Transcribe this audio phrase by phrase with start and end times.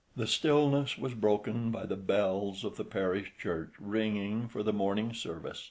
[0.15, 5.13] The stillness was broken by the bells of the parish church ringing for the morning
[5.13, 5.59] service.